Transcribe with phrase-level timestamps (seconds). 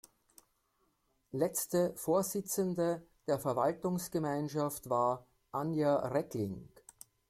[1.31, 6.67] Letzte Vorsitzende der Verwaltungsgemeinschaft war Anja Reckling.